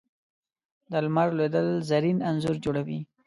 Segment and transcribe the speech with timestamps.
[0.91, 2.99] د لمر لوېدل زرین انځور جوړوي